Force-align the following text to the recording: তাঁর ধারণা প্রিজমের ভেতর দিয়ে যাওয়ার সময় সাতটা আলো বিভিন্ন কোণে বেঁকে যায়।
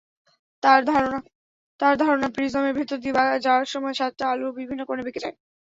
তাঁর 0.63 0.79
ধারণা 1.99 2.27
প্রিজমের 2.35 2.73
ভেতর 2.77 2.97
দিয়ে 2.99 3.15
যাওয়ার 3.45 3.67
সময় 3.67 3.95
সাতটা 3.95 4.25
আলো 4.29 4.47
বিভিন্ন 4.59 4.81
কোণে 4.85 5.05
বেঁকে 5.05 5.23
যায়। 5.23 5.35